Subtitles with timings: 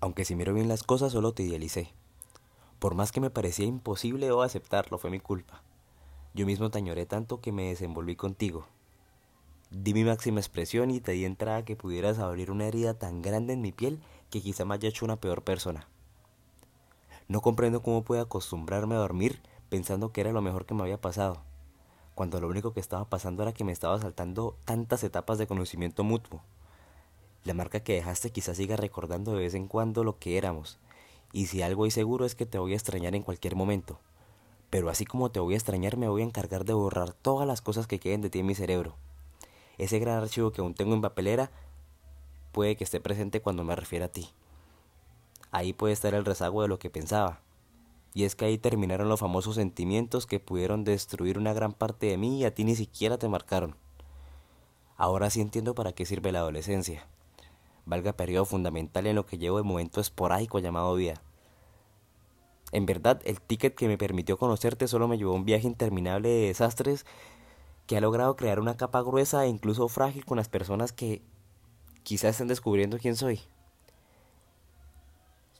[0.00, 1.90] Aunque si miro bien las cosas, solo te idealicé.
[2.78, 5.62] Por más que me parecía imposible o aceptarlo, fue mi culpa.
[6.34, 8.66] Yo mismo te tanto que me desenvolví contigo.
[9.70, 13.54] Di mi máxima expresión y te di entrada que pudieras abrir una herida tan grande
[13.54, 15.88] en mi piel que quizá me haya hecho una peor persona.
[17.28, 21.00] No comprendo cómo pude acostumbrarme a dormir pensando que era lo mejor que me había
[21.00, 21.42] pasado,
[22.14, 26.04] cuando lo único que estaba pasando era que me estaba saltando tantas etapas de conocimiento
[26.04, 26.40] mutuo.
[27.46, 30.80] La marca que dejaste quizás siga recordando de vez en cuando lo que éramos,
[31.32, 34.00] y si algo hay seguro es que te voy a extrañar en cualquier momento.
[34.68, 37.62] Pero así como te voy a extrañar, me voy a encargar de borrar todas las
[37.62, 38.96] cosas que queden de ti en mi cerebro.
[39.78, 41.52] Ese gran archivo que aún tengo en papelera
[42.50, 44.28] puede que esté presente cuando me refiera a ti.
[45.52, 47.42] Ahí puede estar el rezago de lo que pensaba.
[48.12, 52.16] Y es que ahí terminaron los famosos sentimientos que pudieron destruir una gran parte de
[52.16, 53.76] mí y a ti ni siquiera te marcaron.
[54.96, 57.06] Ahora sí entiendo para qué sirve la adolescencia.
[57.86, 61.22] Valga periodo fundamental en lo que llevo de momento esporádico llamado vida.
[62.72, 66.28] En verdad, el ticket que me permitió conocerte solo me llevó a un viaje interminable
[66.28, 67.06] de desastres
[67.86, 71.22] que ha logrado crear una capa gruesa e incluso frágil con las personas que
[72.02, 73.40] quizás estén descubriendo quién soy.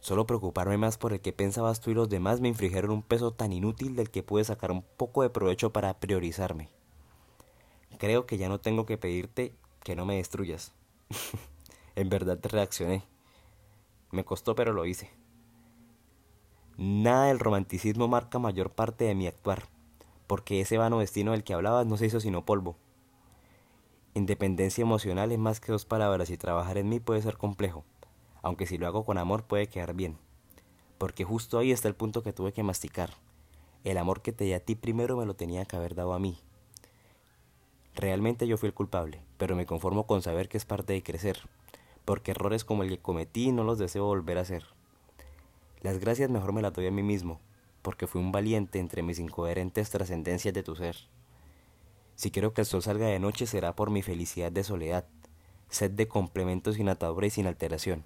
[0.00, 3.32] Solo preocuparme más por el que pensabas tú y los demás me infligieron un peso
[3.32, 6.70] tan inútil del que pude sacar un poco de provecho para priorizarme.
[7.98, 10.72] Creo que ya no tengo que pedirte que no me destruyas.
[11.96, 13.02] en verdad reaccioné.
[14.12, 15.10] Me costó pero lo hice.
[16.78, 19.64] Nada del romanticismo marca mayor parte de mi actuar
[20.26, 22.76] porque ese vano destino del que hablabas no se hizo sino polvo.
[24.14, 27.84] Independencia emocional es más que dos palabras y trabajar en mí puede ser complejo,
[28.42, 30.16] aunque si lo hago con amor puede quedar bien,
[30.98, 33.10] porque justo ahí está el punto que tuve que masticar.
[33.84, 36.18] El amor que te di a ti primero me lo tenía que haber dado a
[36.18, 36.38] mí.
[37.94, 41.38] Realmente yo fui el culpable, pero me conformo con saber que es parte de crecer,
[42.06, 44.64] porque errores como el que cometí no los deseo volver a hacer.
[45.82, 47.40] Las gracias mejor me las doy a mí mismo,
[47.82, 50.96] porque fui un valiente entre mis incoherentes trascendencias de tu ser.
[52.14, 55.04] Si quiero que el sol salga de noche será por mi felicidad de soledad,
[55.68, 58.04] sed de complementos sin atadura y sin alteración.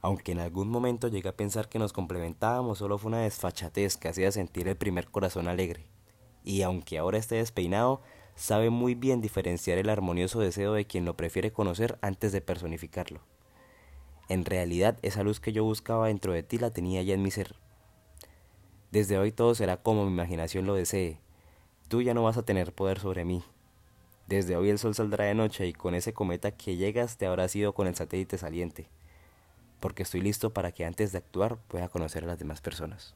[0.00, 4.08] Aunque en algún momento llegué a pensar que nos complementábamos, solo fue una desfachatez que
[4.08, 5.86] hacía sentir el primer corazón alegre.
[6.44, 8.00] Y aunque ahora esté despeinado,
[8.38, 13.20] sabe muy bien diferenciar el armonioso deseo de quien lo prefiere conocer antes de personificarlo.
[14.30, 17.30] En realidad, esa luz que yo buscaba dentro de ti la tenía ya en mi
[17.30, 17.54] ser,
[18.90, 21.20] desde hoy todo será como mi imaginación lo desee.
[21.88, 23.44] Tú ya no vas a tener poder sobre mí.
[24.26, 27.54] Desde hoy el sol saldrá de noche y con ese cometa que llegas te habrás
[27.54, 28.88] ido con el satélite saliente,
[29.80, 33.14] porque estoy listo para que antes de actuar pueda conocer a las demás personas.